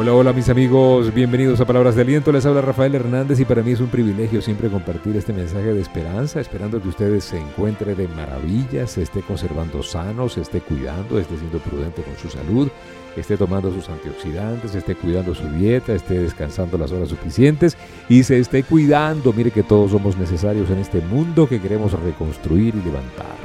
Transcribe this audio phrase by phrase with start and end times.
[0.00, 2.30] Hola, hola mis amigos, bienvenidos a Palabras de Aliento.
[2.30, 5.80] Les habla Rafael Hernández y para mí es un privilegio siempre compartir este mensaje de
[5.80, 11.18] esperanza, esperando que ustedes se encuentren de maravillas, se esté conservando sanos, se esté cuidando,
[11.18, 12.68] esté siendo prudente con su salud,
[13.16, 17.76] esté tomando sus antioxidantes, esté cuidando su dieta, esté descansando las horas suficientes
[18.08, 19.32] y se esté cuidando.
[19.32, 23.36] Mire que todos somos necesarios en este mundo que queremos reconstruir y levantar.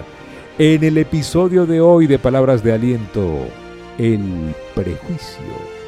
[0.60, 3.48] En el episodio de hoy de Palabras de Aliento,
[3.98, 5.83] el prejuicio.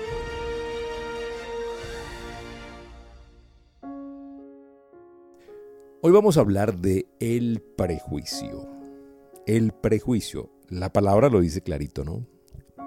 [6.08, 8.70] Hoy vamos a hablar de el prejuicio.
[9.48, 12.28] El prejuicio, la palabra lo dice clarito, ¿no?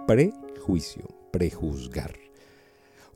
[0.07, 2.15] Prejuicio, prejuzgar.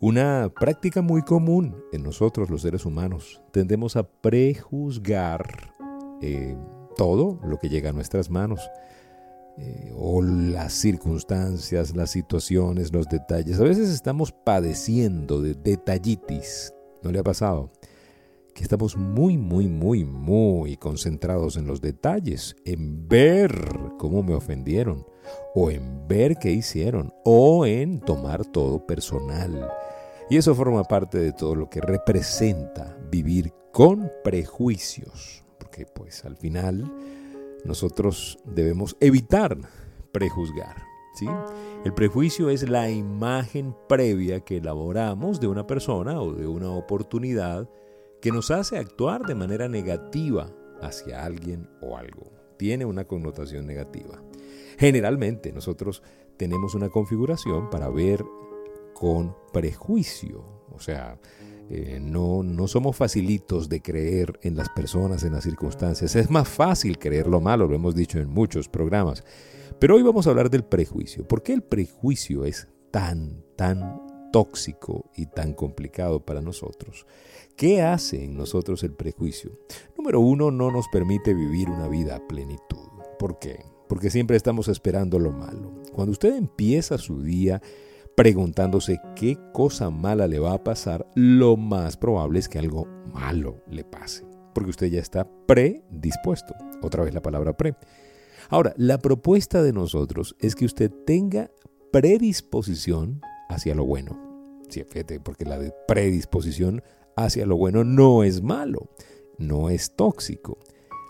[0.00, 3.42] Una práctica muy común en nosotros los seres humanos.
[3.52, 5.72] Tendemos a prejuzgar
[6.20, 6.56] eh,
[6.96, 8.68] todo lo que llega a nuestras manos.
[9.58, 13.60] Eh, o las circunstancias, las situaciones, los detalles.
[13.60, 16.74] A veces estamos padeciendo de detallitis.
[17.04, 17.70] ¿No le ha pasado?
[18.54, 23.52] Que estamos muy, muy, muy, muy concentrados en los detalles, en ver
[23.98, 25.06] cómo me ofendieron,
[25.54, 29.70] o en ver qué hicieron, o en tomar todo personal.
[30.28, 36.36] Y eso forma parte de todo lo que representa vivir con prejuicios, porque pues al
[36.36, 36.92] final
[37.64, 39.56] nosotros debemos evitar
[40.12, 40.76] prejuzgar.
[41.14, 41.26] ¿sí?
[41.84, 47.68] El prejuicio es la imagen previa que elaboramos de una persona o de una oportunidad
[48.22, 50.48] que nos hace actuar de manera negativa
[50.80, 52.32] hacia alguien o algo.
[52.56, 54.22] Tiene una connotación negativa.
[54.78, 56.04] Generalmente nosotros
[56.36, 58.24] tenemos una configuración para ver
[58.94, 61.18] con prejuicio, o sea,
[61.68, 66.14] eh, no, no somos facilitos de creer en las personas, en las circunstancias.
[66.14, 69.24] Es más fácil creer lo malo, lo hemos dicho en muchos programas.
[69.80, 71.26] Pero hoy vamos a hablar del prejuicio.
[71.26, 77.06] ¿Por qué el prejuicio es tan, tan tóxico y tan complicado para nosotros?
[77.56, 79.52] ¿Qué hace en nosotros el prejuicio?
[79.96, 82.88] Número uno, no nos permite vivir una vida a plenitud.
[83.18, 83.64] ¿Por qué?
[83.88, 85.82] Porque siempre estamos esperando lo malo.
[85.92, 87.60] Cuando usted empieza su día
[88.16, 93.62] preguntándose qué cosa mala le va a pasar, lo más probable es que algo malo
[93.68, 94.26] le pase.
[94.54, 96.54] Porque usted ya está predispuesto.
[96.82, 97.74] Otra vez la palabra pre.
[98.48, 101.50] Ahora, la propuesta de nosotros es que usted tenga
[101.90, 103.20] predisposición
[103.52, 104.18] hacia lo bueno.
[105.22, 106.82] Porque la predisposición
[107.16, 108.88] hacia lo bueno no es malo,
[109.38, 110.58] no es tóxico.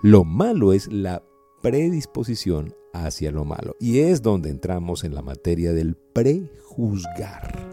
[0.03, 1.23] Lo malo es la
[1.63, 3.77] predisposición hacia lo malo.
[3.79, 7.71] Y es donde entramos en la materia del prejuzgar.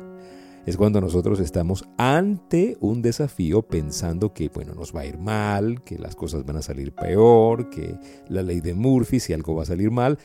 [0.66, 5.84] Es cuando nosotros estamos ante un desafío pensando que, bueno, nos va a ir mal,
[5.84, 7.98] que las cosas van a salir peor, que
[8.28, 10.20] la ley de Murphy, si algo va a salir mal,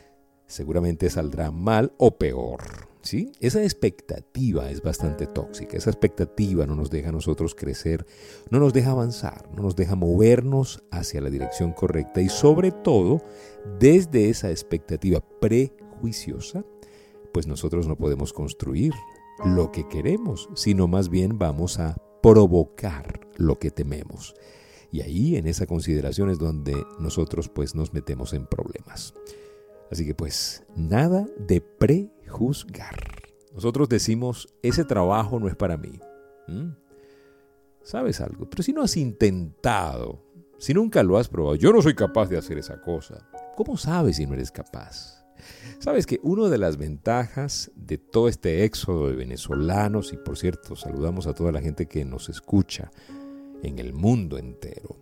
[0.47, 2.94] seguramente saldrá mal o peor.
[3.41, 8.07] Esa expectativa es bastante tóxica, esa expectativa no nos deja a nosotros crecer,
[8.51, 13.23] no nos deja avanzar, no nos deja movernos hacia la dirección correcta y sobre todo,
[13.79, 16.65] desde esa expectativa prejuiciosa,
[17.33, 18.95] pues nosotros no podemos construir
[19.45, 24.35] lo que queremos, sino más bien vamos a provocar lo que tememos.
[24.91, 29.13] Y ahí en esa consideración es donde nosotros pues nos metemos en problemas.
[29.91, 32.97] Así que pues nada de pre juzgar.
[33.55, 36.01] Nosotros decimos, ese trabajo no es para mí.
[36.49, 36.71] ¿Mm?
[37.83, 38.49] ¿Sabes algo?
[38.51, 40.25] Pero si no has intentado,
[40.59, 43.29] si nunca lo has probado, yo no soy capaz de hacer esa cosa.
[43.57, 45.25] ¿Cómo sabes si no eres capaz?
[45.79, 50.75] Sabes que una de las ventajas de todo este éxodo de venezolanos, y por cierto,
[50.75, 52.91] saludamos a toda la gente que nos escucha
[53.63, 54.97] en el mundo entero,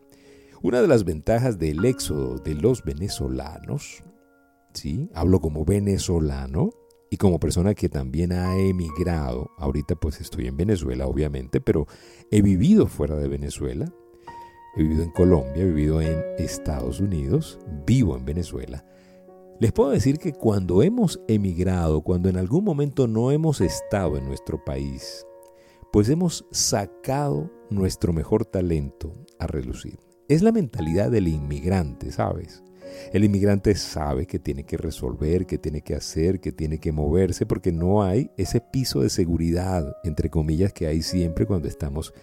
[0.61, 4.03] una de las ventajas del éxodo de los venezolanos,
[4.75, 5.09] ¿sí?
[5.15, 6.71] Hablo como venezolano,
[7.13, 11.87] y como persona que también ha emigrado, ahorita pues estoy en Venezuela obviamente, pero
[12.31, 13.93] he vivido fuera de Venezuela,
[14.75, 18.87] he vivido en Colombia, he vivido en Estados Unidos, vivo en Venezuela.
[19.61, 24.25] Les puedo decir que cuando hemos emigrado, cuando en algún momento no hemos estado en
[24.25, 25.27] nuestro país,
[25.93, 29.99] pues hemos sacado nuestro mejor talento a relucir.
[30.29, 32.63] Es la mentalidad del inmigrante, ¿sabes?
[33.13, 37.47] El inmigrante sabe que tiene que resolver, que tiene que hacer, que tiene que moverse,
[37.47, 42.15] porque no hay ese piso de seguridad, entre comillas, que hay siempre cuando estamos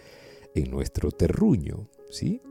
[0.56, 2.42] en nuestro terruño, ¿sí?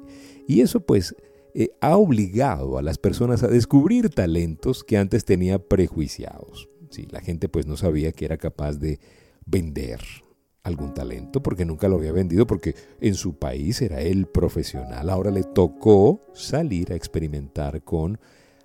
[0.46, 1.14] Y eso pues
[1.54, 6.68] eh, ha obligado a las personas a descubrir talentos que antes tenía prejuiciados.
[6.90, 7.06] ¿sí?
[7.10, 9.00] La gente pues no sabía que era capaz de
[9.46, 10.00] vender,
[10.68, 15.10] algún talento porque nunca lo había vendido porque en su país era el profesional.
[15.10, 18.18] Ahora le tocó salir a experimentar con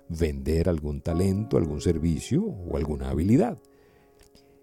[0.08, 3.58] vender algún talento, algún servicio o alguna habilidad.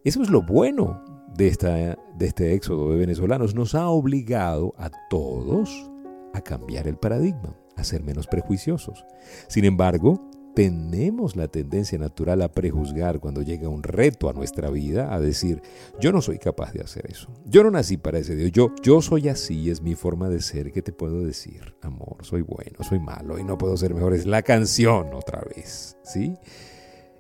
[0.03, 1.03] Eso es lo bueno
[1.35, 1.75] de, esta,
[2.17, 3.53] de este éxodo de venezolanos.
[3.53, 5.89] Nos ha obligado a todos
[6.33, 9.05] a cambiar el paradigma, a ser menos prejuiciosos.
[9.47, 15.13] Sin embargo, tenemos la tendencia natural a prejuzgar cuando llega un reto a nuestra vida,
[15.13, 15.61] a decir,
[15.99, 17.29] yo no soy capaz de hacer eso.
[17.45, 18.51] Yo no nací para ese Dios.
[18.51, 20.71] Yo, yo soy así, es mi forma de ser.
[20.71, 21.75] ¿Qué te puedo decir?
[21.81, 24.13] Amor, soy bueno, soy malo y no puedo ser mejor.
[24.13, 26.35] Es la canción otra vez, ¿sí?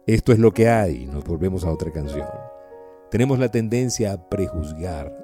[0.05, 1.05] Esto es lo que hay.
[1.05, 2.27] Nos volvemos a otra canción.
[3.09, 5.21] Tenemos la tendencia a prejuzgar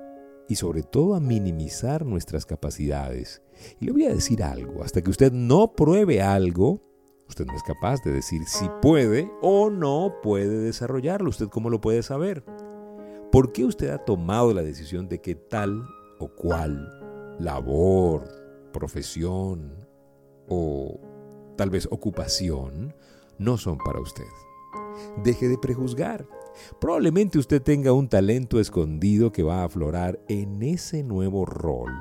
[0.48, 3.42] y sobre todo a minimizar nuestras capacidades.
[3.80, 6.87] Y le voy a decir algo, hasta que usted no pruebe algo,
[7.27, 11.29] Usted no es capaz de decir si puede o no puede desarrollarlo.
[11.29, 12.44] ¿Usted cómo lo puede saber?
[13.31, 15.85] ¿Por qué usted ha tomado la decisión de que tal
[16.19, 18.27] o cual labor,
[18.71, 19.85] profesión
[20.47, 21.00] o
[21.57, 22.95] tal vez ocupación
[23.38, 24.23] no son para usted?
[25.23, 26.25] Deje de prejuzgar.
[26.80, 31.92] Probablemente usted tenga un talento escondido que va a aflorar en ese nuevo rol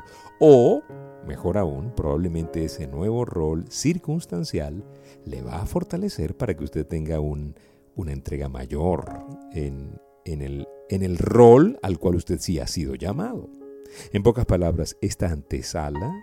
[0.40, 0.82] o
[1.26, 4.84] Mejor aún, probablemente ese nuevo rol circunstancial
[5.24, 11.18] le va a fortalecer para que usted tenga una entrega mayor en, el, en el
[11.18, 13.50] rol al cual usted sí ha sido llamado.
[14.12, 16.14] En pocas palabras, esta antesala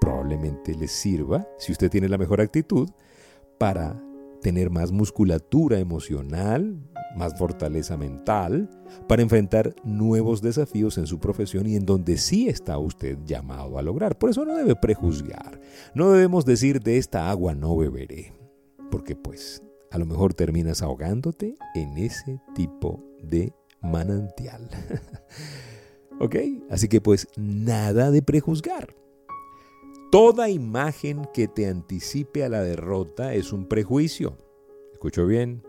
[0.00, 2.88] probablemente le sirva, si usted tiene la mejor actitud,
[3.58, 4.00] para
[4.40, 6.78] tener más musculatura emocional,
[7.18, 8.70] más fortaleza mental,
[9.06, 13.82] para enfrentar nuevos desafíos en su profesión y en donde sí está usted llamado a
[13.82, 14.16] lograr.
[14.16, 15.60] Por eso no debe prejuzgar,
[15.94, 18.32] no debemos decir de esta agua no beberé,
[18.90, 24.68] porque pues a lo mejor terminas ahogándote en ese tipo de manantial.
[26.20, 26.36] ¿Ok?
[26.70, 28.94] Así que pues nada de prejuzgar.
[30.10, 34.38] Toda imagen que te anticipe a la derrota es un prejuicio.
[34.92, 35.67] Escucho bien.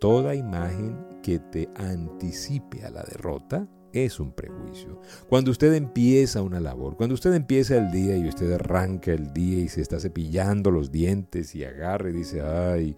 [0.00, 5.00] Toda imagen que te anticipe a la derrota es un prejuicio.
[5.28, 9.58] Cuando usted empieza una labor, cuando usted empieza el día y usted arranca el día
[9.58, 12.94] y se está cepillando los dientes y agarra y dice, ay,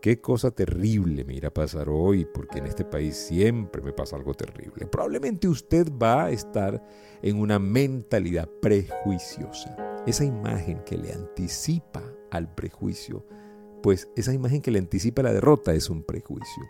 [0.00, 4.16] qué cosa terrible me irá a pasar hoy, porque en este país siempre me pasa
[4.16, 4.86] algo terrible.
[4.86, 6.82] Probablemente usted va a estar
[7.22, 9.76] en una mentalidad prejuiciosa.
[10.08, 12.02] Esa imagen que le anticipa
[12.32, 13.24] al prejuicio,
[13.82, 16.62] pues esa imagen que le anticipa la derrota es un prejuicio.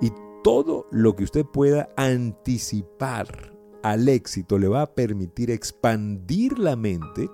[0.00, 0.12] Y
[0.44, 7.28] todo lo que usted pueda anticipar al éxito le va a permitir expandir la mente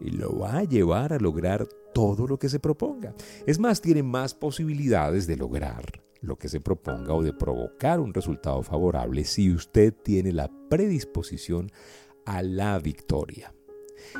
[0.00, 3.14] y lo va a llevar a lograr todo lo que se proponga.
[3.46, 8.12] Es más, tiene más posibilidades de lograr lo que se proponga o de provocar un
[8.12, 11.70] resultado favorable si usted tiene la predisposición
[12.24, 13.52] a la victoria.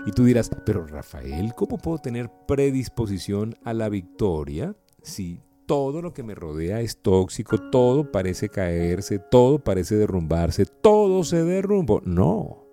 [0.06, 6.12] Y tú dirás, pero Rafael, ¿cómo puedo tener predisposición a la victoria si todo lo
[6.12, 12.00] que me rodea es tóxico, todo parece caerse, todo parece derrumbarse, todo se derrumbó?
[12.04, 12.66] No.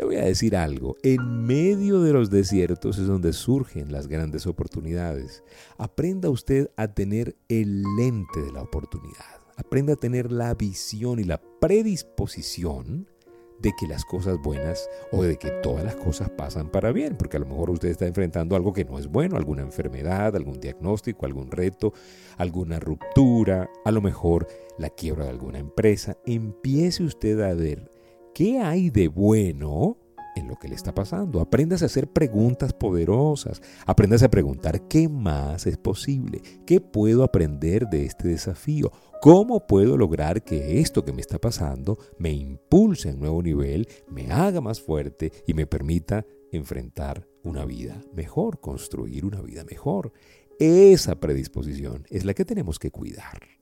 [0.00, 4.46] Le voy a decir algo, en medio de los desiertos es donde surgen las grandes
[4.46, 5.44] oportunidades.
[5.76, 9.42] Aprenda usted a tener el lente de la oportunidad.
[9.56, 13.10] Aprenda a tener la visión y la predisposición
[13.60, 17.36] de que las cosas buenas o de que todas las cosas pasan para bien, porque
[17.36, 21.26] a lo mejor usted está enfrentando algo que no es bueno, alguna enfermedad, algún diagnóstico,
[21.26, 21.92] algún reto,
[22.36, 24.46] alguna ruptura, a lo mejor
[24.78, 26.16] la quiebra de alguna empresa.
[26.24, 27.90] Empiece usted a ver
[28.34, 29.96] ¿Qué hay de bueno
[30.36, 31.40] en lo que le está pasando?
[31.40, 33.60] Aprendas a hacer preguntas poderosas.
[33.86, 36.42] Aprendas a preguntar qué más es posible.
[36.66, 38.92] ¿Qué puedo aprender de este desafío?
[39.20, 43.86] ¿Cómo puedo lograr que esto que me está pasando me impulse a un nuevo nivel,
[44.08, 50.12] me haga más fuerte y me permita enfrentar una vida mejor, construir una vida mejor?
[50.58, 53.59] Esa predisposición es la que tenemos que cuidar.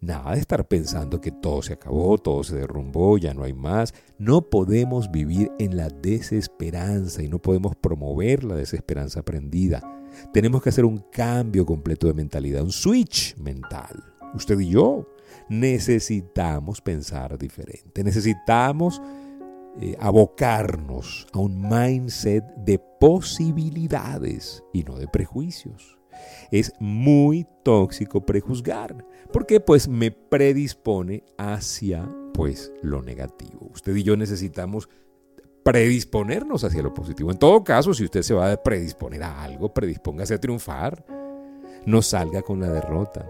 [0.00, 3.94] Nada de estar pensando que todo se acabó, todo se derrumbó, ya no hay más.
[4.18, 9.82] No podemos vivir en la desesperanza y no podemos promover la desesperanza aprendida.
[10.32, 14.02] Tenemos que hacer un cambio completo de mentalidad, un switch mental.
[14.34, 15.06] Usted y yo
[15.48, 19.00] necesitamos pensar diferente, necesitamos
[19.80, 25.95] eh, abocarnos a un mindset de posibilidades y no de prejuicios.
[26.50, 33.70] Es muy tóxico prejuzgar, porque pues me predispone hacia pues lo negativo.
[33.72, 34.88] Usted y yo necesitamos
[35.66, 37.32] predisponernos hacia lo positivo.
[37.32, 41.04] En todo caso, si usted se va a predisponer a algo, predispóngase a triunfar.
[41.86, 43.26] No salga con la derrota.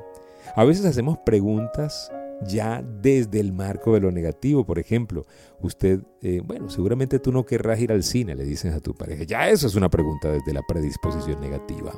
[0.55, 2.11] A veces hacemos preguntas
[2.47, 4.66] ya desde el marco de lo negativo.
[4.66, 5.25] Por ejemplo,
[5.62, 9.25] usted, eh, bueno, seguramente tú no querrás ir al cine, le dicen a tu pareja.
[9.25, 11.95] Ya eso es una pregunta desde la predisposición negativa.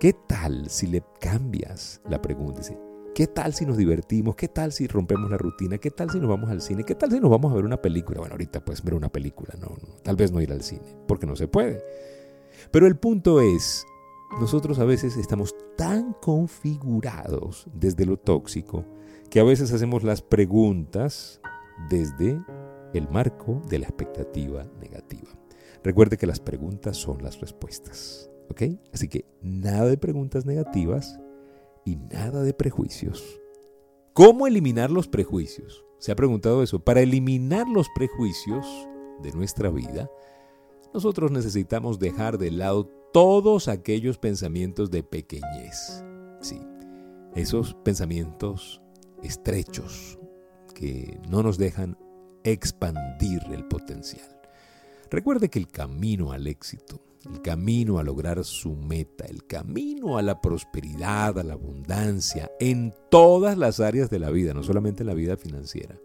[0.00, 2.60] ¿Qué tal si le cambias la pregunta?
[3.14, 4.34] ¿Qué tal si nos divertimos?
[4.34, 5.78] ¿Qué tal si rompemos la rutina?
[5.78, 6.84] ¿Qué tal si nos vamos al cine?
[6.84, 8.18] ¿Qué tal si nos vamos a ver una película?
[8.18, 9.68] Bueno, ahorita puedes ver una película, no,
[10.02, 11.82] tal vez no ir al cine, porque no se puede.
[12.72, 13.86] Pero el punto es,
[14.40, 18.84] nosotros a veces estamos tan configurados desde lo tóxico
[19.30, 21.40] que a veces hacemos las preguntas
[21.88, 22.40] desde
[22.94, 25.30] el marco de la expectativa negativa.
[25.84, 28.28] Recuerde que las preguntas son las respuestas.
[28.50, 28.62] ¿Ok?
[28.92, 31.18] Así que nada de preguntas negativas
[31.84, 33.40] y nada de prejuicios.
[34.12, 35.84] ¿Cómo eliminar los prejuicios?
[35.98, 36.84] ¿Se ha preguntado eso?
[36.84, 38.66] Para eliminar los prejuicios
[39.22, 40.08] de nuestra vida,
[40.92, 46.04] nosotros necesitamos dejar de lado todos aquellos pensamientos de pequeñez.
[46.40, 46.60] Sí,
[47.34, 48.80] esos pensamientos
[49.22, 50.18] estrechos
[50.74, 51.96] que no nos dejan
[52.44, 54.40] expandir el potencial.
[55.10, 60.22] Recuerde que el camino al éxito, el camino a lograr su meta, el camino a
[60.22, 65.08] la prosperidad, a la abundancia, en todas las áreas de la vida, no solamente en
[65.08, 65.98] la vida financiera,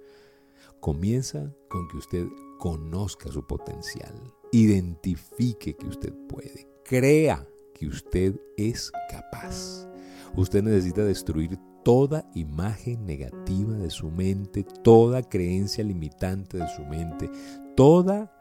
[0.79, 2.25] comienza con que usted
[2.57, 4.13] conozca su potencial,
[4.51, 9.87] identifique que usted puede, crea que usted es capaz.
[10.35, 17.29] Usted necesita destruir toda imagen negativa de su mente, toda creencia limitante de su mente,
[17.75, 18.31] toda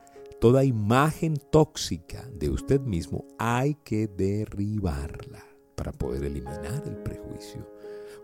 [0.41, 7.67] toda imagen tóxica de usted mismo hay que derribarla para poder eliminar el prejuicio.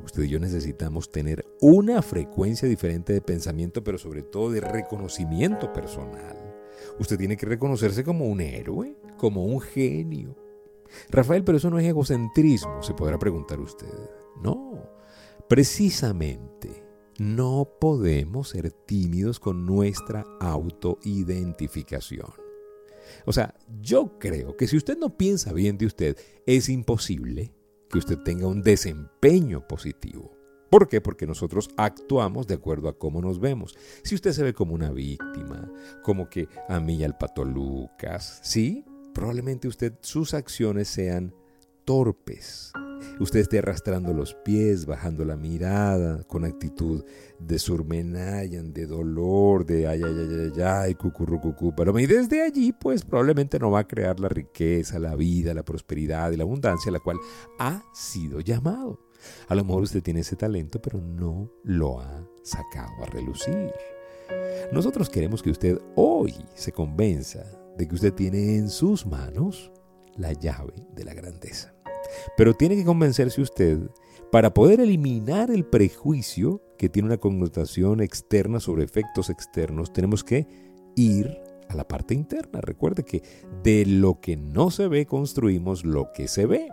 [0.04, 5.72] Usted y yo necesitamos tener una frecuencia diferente de pensamiento, pero sobre todo de reconocimiento
[5.72, 6.36] personal.
[6.98, 10.36] Usted tiene que reconocerse como un héroe, como un genio.
[11.10, 13.88] Rafael, pero eso no es egocentrismo, se podrá preguntar usted.
[14.42, 14.88] No,
[15.48, 16.83] precisamente
[17.18, 22.32] no podemos ser tímidos con nuestra autoidentificación.
[23.26, 26.16] O sea, yo creo que si usted no piensa bien de usted,
[26.46, 27.52] es imposible
[27.88, 30.32] que usted tenga un desempeño positivo.
[30.70, 31.00] ¿Por qué?
[31.00, 33.76] Porque nosotros actuamos de acuerdo a cómo nos vemos.
[34.02, 35.70] Si usted se ve como una víctima,
[36.02, 41.32] como que a mí y al pato Lucas, sí, probablemente usted sus acciones sean
[41.84, 42.72] torpes,
[43.20, 47.04] usted esté arrastrando los pies, bajando la mirada, con actitud
[47.38, 51.74] de surmenayan, de dolor, de ay, ay, ay, ay, ay, cucurrucucú.
[51.76, 55.64] Pero y desde allí, pues probablemente no va a crear la riqueza, la vida, la
[55.64, 57.18] prosperidad y la abundancia a la cual
[57.58, 59.00] ha sido llamado.
[59.48, 63.72] A lo mejor usted tiene ese talento, pero no lo ha sacado a relucir.
[64.72, 67.44] Nosotros queremos que usted hoy se convenza
[67.76, 69.70] de que usted tiene en sus manos
[70.16, 71.73] la llave de la grandeza.
[72.36, 73.78] Pero tiene que convencerse usted
[74.34, 80.48] para poder eliminar el prejuicio que tiene una connotación externa sobre efectos externos, tenemos que
[80.96, 82.60] ir a la parte interna.
[82.60, 83.22] Recuerde que
[83.62, 86.68] de lo que no se ve construimos lo que se ve.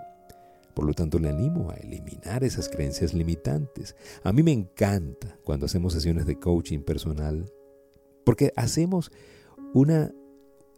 [0.73, 3.95] Por lo tanto, le animo a eliminar esas creencias limitantes.
[4.23, 7.45] A mí me encanta cuando hacemos sesiones de coaching personal,
[8.23, 9.11] porque hacemos
[9.73, 10.11] una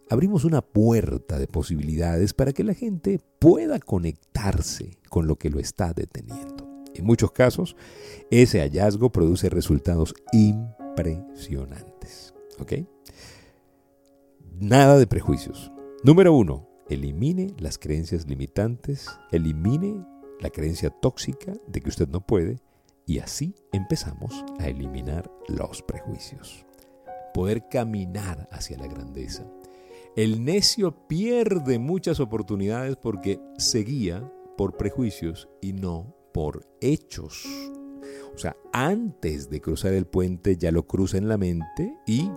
[0.09, 5.59] abrimos una puerta de posibilidades para que la gente pueda conectarse con lo que lo
[5.59, 6.67] está deteniendo.
[6.93, 7.75] En muchos casos,
[8.29, 12.33] ese hallazgo produce resultados impresionantes.
[12.59, 12.73] ¿Ok?
[14.59, 15.71] Nada de prejuicios.
[16.03, 20.05] Número uno, elimine las creencias limitantes, elimine
[20.39, 22.59] la creencia tóxica de que usted no puede
[23.05, 26.65] y así empezamos a eliminar los prejuicios.
[27.33, 29.45] Poder caminar hacia la grandeza
[30.15, 37.43] el necio pierde muchas oportunidades porque se guía por prejuicios y no por hechos.
[38.33, 42.29] O sea, antes de cruzar el puente ya lo cruza en la mente y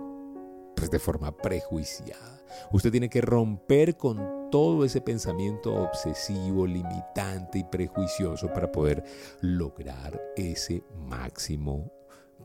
[0.75, 2.41] pues de forma prejuiciada.
[2.71, 9.03] Usted tiene que romper con todo ese pensamiento obsesivo, limitante y prejuicioso para poder
[9.41, 11.91] lograr ese máximo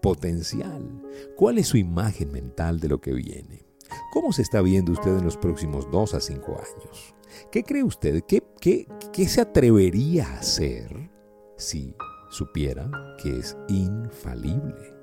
[0.00, 1.02] potencial.
[1.36, 3.71] ¿Cuál es su imagen mental de lo que viene?
[4.12, 7.14] ¿Cómo se está viendo usted en los próximos dos a cinco años?
[7.50, 8.22] ¿Qué cree usted?
[8.26, 11.10] ¿Qué, qué, qué se atrevería a hacer
[11.56, 11.94] si
[12.30, 12.90] supiera
[13.22, 14.94] que es infalible?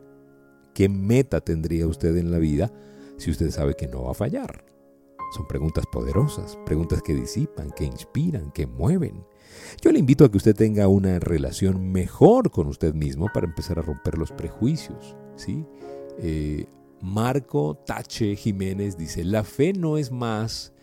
[0.73, 2.71] ¿Qué meta tendría usted en la vida
[3.17, 4.65] si usted sabe que no va a fallar?
[5.31, 9.25] Son preguntas poderosas, preguntas que disipan, que inspiran, que mueven.
[9.81, 13.77] Yo le invito a que usted tenga una relación mejor con usted mismo para empezar
[13.77, 15.15] a romper los prejuicios.
[15.35, 15.65] ¿sí?
[16.17, 16.65] Eh,
[17.01, 20.73] Marco Tache Jiménez dice, la fe no es más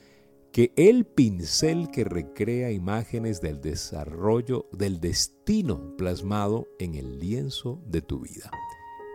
[0.52, 8.00] que el pincel que recrea imágenes del desarrollo del destino plasmado en el lienzo de
[8.00, 8.50] tu vida.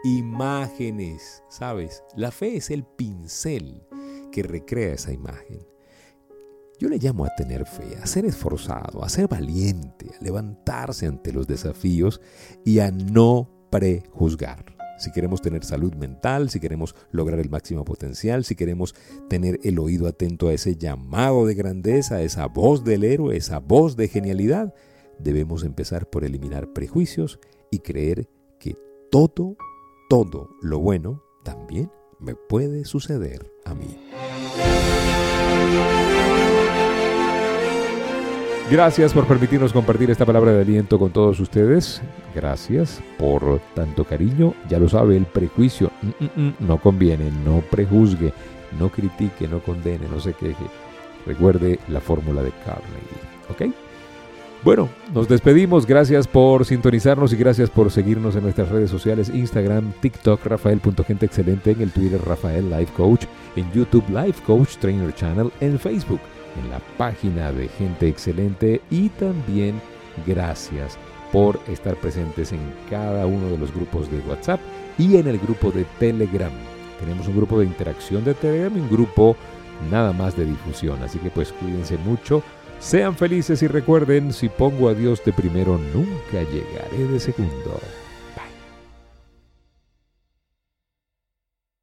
[0.03, 2.03] Imágenes, ¿sabes?
[2.15, 3.83] La fe es el pincel
[4.31, 5.65] que recrea esa imagen.
[6.79, 11.31] Yo le llamo a tener fe, a ser esforzado, a ser valiente, a levantarse ante
[11.31, 12.21] los desafíos
[12.63, 14.80] y a no prejuzgar.
[15.01, 18.93] Si queremos tener salud mental, si queremos lograr el máximo potencial, si queremos
[19.29, 23.57] tener el oído atento a ese llamado de grandeza, a esa voz del héroe, esa
[23.57, 24.75] voz de genialidad,
[25.17, 27.39] debemos empezar por eliminar prejuicios
[27.71, 28.29] y creer
[28.59, 28.77] que
[29.09, 29.57] todo,
[30.07, 31.89] todo lo bueno también
[32.19, 33.97] me puede suceder a mí.
[38.71, 42.01] Gracias por permitirnos compartir esta palabra de aliento con todos ustedes.
[42.33, 44.53] Gracias por tanto cariño.
[44.69, 48.31] Ya lo sabe, el prejuicio mm, mm, mm, no conviene, no prejuzgue,
[48.79, 50.63] no critique, no condene, no se queje.
[51.25, 53.19] Recuerde la fórmula de Carnegie.
[53.49, 53.75] ¿Ok?
[54.63, 55.85] Bueno, nos despedimos.
[55.85, 61.81] Gracias por sintonizarnos y gracias por seguirnos en nuestras redes sociales: Instagram, TikTok, Rafael.genteexcelente, en
[61.81, 63.25] el Twitter, Rafael Life Coach,
[63.57, 66.21] en YouTube, Life Coach Trainer Channel, en Facebook
[66.57, 69.81] en la página de Gente Excelente y también
[70.25, 70.97] gracias
[71.31, 74.59] por estar presentes en cada uno de los grupos de WhatsApp
[74.97, 76.51] y en el grupo de Telegram.
[76.99, 79.35] Tenemos un grupo de interacción de Telegram y un grupo
[79.89, 82.43] nada más de difusión, así que pues cuídense mucho,
[82.79, 87.79] sean felices y recuerden, si pongo a Dios de primero, nunca llegaré de segundo.